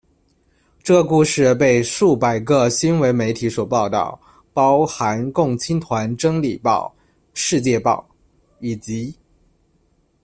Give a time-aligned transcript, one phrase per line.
[0.81, 4.19] 这个故事被数百个新闻媒体所报导，
[4.51, 6.91] 包含共青团真理报、、
[7.35, 8.03] 世界报、
[8.57, 9.15] 以及。